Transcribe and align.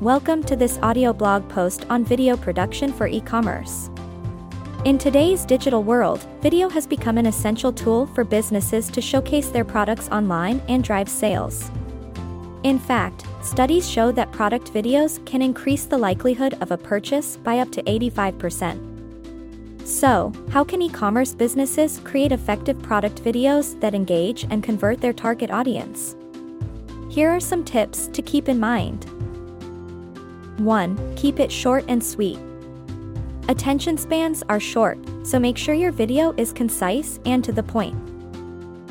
Welcome 0.00 0.42
to 0.44 0.56
this 0.56 0.78
audio 0.78 1.12
blog 1.12 1.46
post 1.50 1.84
on 1.90 2.02
video 2.02 2.34
production 2.34 2.94
for 2.94 3.06
e-commerce. 3.06 3.90
In 4.86 4.96
today's 4.96 5.44
digital 5.44 5.82
world, 5.82 6.26
video 6.40 6.70
has 6.70 6.86
become 6.86 7.18
an 7.18 7.26
essential 7.26 7.74
tool 7.74 8.06
for 8.06 8.24
businesses 8.24 8.88
to 8.88 9.02
showcase 9.02 9.50
their 9.50 9.66
products 9.66 10.08
online 10.08 10.62
and 10.68 10.82
drive 10.82 11.10
sales. 11.10 11.70
In 12.62 12.78
fact, 12.78 13.26
studies 13.42 13.86
show 13.86 14.10
that 14.12 14.32
product 14.32 14.72
videos 14.72 15.22
can 15.26 15.42
increase 15.42 15.84
the 15.84 15.98
likelihood 15.98 16.54
of 16.62 16.70
a 16.70 16.78
purchase 16.78 17.36
by 17.36 17.58
up 17.58 17.70
to 17.72 17.82
85%. 17.82 18.95
So, 19.96 20.30
how 20.50 20.62
can 20.62 20.82
e 20.82 20.90
commerce 20.90 21.32
businesses 21.34 22.02
create 22.04 22.30
effective 22.30 22.78
product 22.82 23.24
videos 23.24 23.80
that 23.80 23.94
engage 23.94 24.44
and 24.50 24.62
convert 24.62 25.00
their 25.00 25.14
target 25.14 25.50
audience? 25.50 26.14
Here 27.08 27.30
are 27.30 27.40
some 27.40 27.64
tips 27.64 28.06
to 28.08 28.20
keep 28.20 28.50
in 28.50 28.60
mind. 28.60 29.06
1. 30.58 31.14
Keep 31.16 31.40
it 31.40 31.50
short 31.50 31.82
and 31.88 32.04
sweet. 32.04 32.38
Attention 33.48 33.96
spans 33.96 34.42
are 34.50 34.60
short, 34.60 34.98
so 35.22 35.38
make 35.38 35.56
sure 35.56 35.74
your 35.74 35.92
video 35.92 36.34
is 36.36 36.52
concise 36.52 37.18
and 37.24 37.42
to 37.42 37.52
the 37.52 37.62
point. 37.62 37.96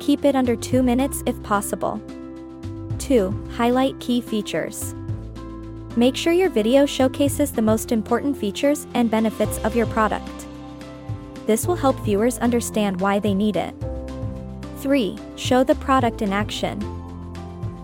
Keep 0.00 0.24
it 0.24 0.34
under 0.34 0.56
2 0.56 0.82
minutes 0.82 1.22
if 1.26 1.40
possible. 1.44 2.02
2. 2.98 3.30
Highlight 3.52 4.00
key 4.00 4.20
features. 4.20 4.96
Make 5.94 6.16
sure 6.16 6.32
your 6.32 6.50
video 6.50 6.86
showcases 6.86 7.52
the 7.52 7.62
most 7.62 7.92
important 7.92 8.36
features 8.36 8.88
and 8.94 9.08
benefits 9.08 9.58
of 9.58 9.76
your 9.76 9.86
product. 9.86 10.47
This 11.48 11.66
will 11.66 11.76
help 11.76 11.98
viewers 12.00 12.36
understand 12.40 13.00
why 13.00 13.18
they 13.18 13.32
need 13.32 13.56
it. 13.56 13.74
3. 14.80 15.16
Show 15.36 15.64
the 15.64 15.76
product 15.76 16.20
in 16.20 16.30
action. 16.30 16.78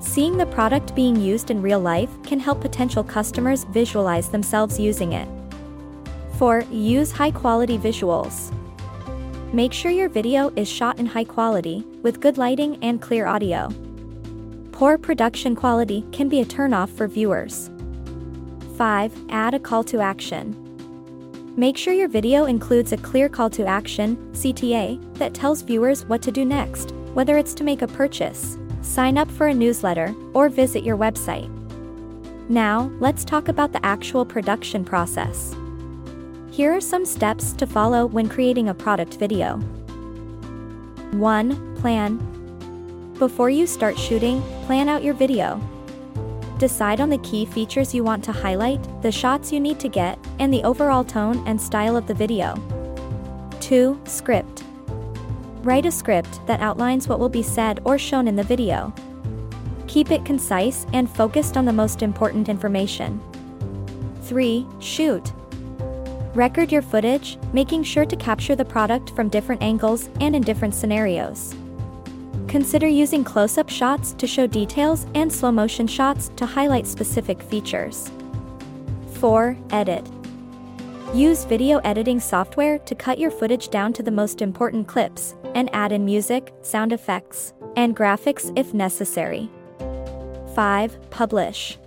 Seeing 0.00 0.36
the 0.36 0.45
product 0.45 0.95
being 0.95 1.16
used 1.16 1.50
in 1.50 1.62
real 1.62 1.80
life 1.80 2.11
can 2.25 2.38
help 2.38 2.61
potential 2.61 3.03
customers 3.03 3.64
visualize 3.64 4.28
themselves 4.28 4.78
using 4.78 5.14
it. 5.14 5.27
4. 6.36 6.64
Use 6.70 7.11
high 7.11 7.30
quality 7.30 7.78
visuals. 7.78 8.53
Make 9.55 9.72
sure 9.72 9.91
your 9.91 10.10
video 10.10 10.53
is 10.56 10.69
shot 10.69 10.98
in 10.98 11.06
high 11.06 11.25
quality, 11.25 11.86
with 12.03 12.20
good 12.20 12.36
lighting 12.36 12.77
and 12.83 13.00
clear 13.00 13.27
audio. 13.27 13.70
Poor 14.72 14.98
production 14.98 15.56
quality 15.56 16.05
can 16.12 16.28
be 16.28 16.42
a 16.42 16.44
turnoff 16.44 16.91
for 16.91 17.08
viewers. 17.08 17.70
5. 18.77 19.14
Add 19.31 19.55
a 19.55 19.58
call 19.58 19.84
to 19.84 20.00
action. 20.00 20.63
Make 21.56 21.77
sure 21.77 21.94
your 21.94 22.08
video 22.08 22.47
includes 22.47 22.91
a 22.92 22.97
clear 22.97 23.28
call 23.28 23.48
to 23.50 23.64
action, 23.64 24.16
CTA, 24.33 24.98
that 25.19 25.34
tells 25.34 25.62
viewers 25.62 26.05
what 26.05 26.20
to 26.22 26.33
do 26.33 26.44
next, 26.44 26.91
whether 27.14 27.38
it's 27.38 27.55
to 27.55 27.62
make 27.62 27.83
a 27.83 27.86
purchase, 27.86 28.58
sign 28.83 29.16
up 29.16 29.30
for 29.30 29.47
a 29.47 29.55
newsletter, 29.55 30.12
or 30.32 30.48
visit 30.48 30.82
your 30.82 30.97
website. 30.97 31.48
Now, 32.48 32.91
let's 32.98 33.25
talk 33.25 33.47
about 33.47 33.72
the 33.72 33.86
actual 33.86 34.25
production 34.25 34.84
process. 34.84 35.55
Here 36.50 36.72
are 36.72 36.80
some 36.80 37.06
steps 37.06 37.52
to 37.52 37.69
follow 37.69 38.06
when 38.06 38.28
creating 38.28 38.69
a 38.69 38.75
product 38.75 39.14
video. 39.14 39.58
1. 41.12 41.77
Plan. 41.77 43.14
Before 43.20 43.48
you 43.48 43.69
start 43.69 43.97
shooting, 43.97 44.42
plan 44.66 44.88
out 44.88 45.05
your 45.05 45.14
video. 45.14 45.60
Decide 46.58 47.00
on 47.00 47.10
the 47.10 47.19
key 47.19 47.44
features 47.44 47.92
you 47.92 48.05
want 48.05 48.22
to 48.24 48.33
highlight, 48.33 48.80
the 49.02 49.10
shots 49.10 49.52
you 49.52 49.58
need 49.58 49.80
to 49.80 49.88
get, 49.88 50.19
and 50.38 50.52
the 50.52 50.62
overall 50.62 51.02
tone 51.02 51.42
and 51.47 51.60
style 51.60 51.97
of 51.97 52.06
the 52.06 52.14
video. 52.14 52.55
2. 53.60 54.00
Script. 54.05 54.62
Write 55.62 55.86
a 55.86 55.91
script 55.91 56.47
that 56.47 56.60
outlines 56.60 57.08
what 57.08 57.19
will 57.19 57.28
be 57.28 57.42
said 57.42 57.80
or 57.84 57.98
shown 57.98 58.28
in 58.28 58.36
the 58.36 58.42
video. 58.42 58.92
Keep 59.88 60.12
it 60.12 60.25
concise 60.25 60.86
and 60.92 61.10
focused 61.10 61.56
on 61.56 61.64
the 61.64 61.72
most 61.72 62.02
important 62.02 62.48
information. 62.48 63.20
3. 64.22 64.66
Shoot. 64.78 65.32
Record 66.34 66.71
your 66.71 66.82
footage, 66.82 67.36
making 67.53 67.82
sure 67.82 68.04
to 68.04 68.16
capture 68.16 68.54
the 68.54 68.65
product 68.65 69.10
from 69.10 69.28
different 69.28 69.62
angles 69.62 70.09
and 70.21 70.36
in 70.36 70.42
different 70.42 70.75
scenarios. 70.75 71.54
Consider 72.49 72.87
using 72.87 73.25
close 73.25 73.59
up 73.59 73.69
shots 73.69 74.12
to 74.12 74.27
show 74.27 74.47
details 74.47 75.06
and 75.15 75.32
slow 75.32 75.50
motion 75.50 75.87
shots 75.87 76.31
to 76.37 76.47
highlight 76.47 76.87
specific 76.87 77.43
features. 77.43 78.10
4. 79.15 79.56
Edit. 79.71 80.09
Use 81.12 81.44
video 81.44 81.78
editing 81.78 82.21
software 82.21 82.78
to 82.81 82.94
cut 82.94 83.19
your 83.19 83.31
footage 83.31 83.69
down 83.69 83.93
to 83.93 84.03
the 84.03 84.10
most 84.10 84.43
important 84.43 84.88
clips, 84.88 85.34
and 85.54 85.71
add 85.72 85.93
in 85.93 86.04
music, 86.04 86.53
sound 86.62 86.93
effects, 86.93 87.54
and 87.77 87.97
graphics 87.97 88.53
if 88.56 88.75
necessary. 88.75 89.49
5. 90.54 91.10
Publish. 91.10 91.78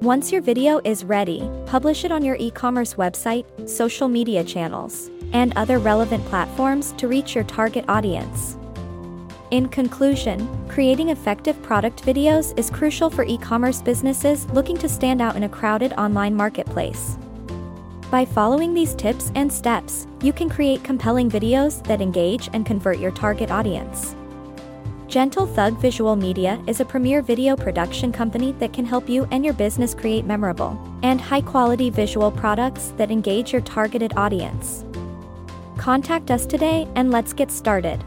Once 0.00 0.30
your 0.30 0.40
video 0.40 0.80
is 0.84 1.04
ready, 1.04 1.50
publish 1.66 2.04
it 2.04 2.12
on 2.12 2.24
your 2.24 2.36
e 2.36 2.50
commerce 2.50 2.94
website, 2.94 3.44
social 3.68 4.08
media 4.08 4.44
channels, 4.44 5.10
and 5.32 5.52
other 5.56 5.78
relevant 5.78 6.24
platforms 6.26 6.92
to 6.92 7.08
reach 7.08 7.34
your 7.34 7.44
target 7.44 7.84
audience. 7.88 8.57
In 9.50 9.66
conclusion, 9.68 10.46
creating 10.68 11.08
effective 11.08 11.60
product 11.62 12.04
videos 12.04 12.56
is 12.58 12.68
crucial 12.68 13.08
for 13.08 13.24
e 13.24 13.38
commerce 13.38 13.80
businesses 13.80 14.46
looking 14.50 14.76
to 14.76 14.90
stand 14.90 15.22
out 15.22 15.36
in 15.36 15.44
a 15.44 15.48
crowded 15.48 15.94
online 15.94 16.34
marketplace. 16.34 17.16
By 18.10 18.26
following 18.26 18.74
these 18.74 18.94
tips 18.94 19.32
and 19.34 19.50
steps, 19.50 20.06
you 20.20 20.34
can 20.34 20.50
create 20.50 20.84
compelling 20.84 21.30
videos 21.30 21.82
that 21.86 22.02
engage 22.02 22.50
and 22.52 22.66
convert 22.66 22.98
your 22.98 23.10
target 23.10 23.50
audience. 23.50 24.14
Gentle 25.06 25.46
Thug 25.46 25.78
Visual 25.78 26.14
Media 26.14 26.62
is 26.66 26.80
a 26.80 26.84
premier 26.84 27.22
video 27.22 27.56
production 27.56 28.12
company 28.12 28.52
that 28.58 28.74
can 28.74 28.84
help 28.84 29.08
you 29.08 29.26
and 29.30 29.46
your 29.46 29.54
business 29.54 29.94
create 29.94 30.26
memorable 30.26 30.78
and 31.02 31.22
high 31.22 31.40
quality 31.40 31.88
visual 31.88 32.30
products 32.30 32.92
that 32.98 33.10
engage 33.10 33.54
your 33.54 33.62
targeted 33.62 34.12
audience. 34.14 34.84
Contact 35.78 36.30
us 36.30 36.44
today 36.44 36.86
and 36.96 37.10
let's 37.10 37.32
get 37.32 37.50
started. 37.50 38.04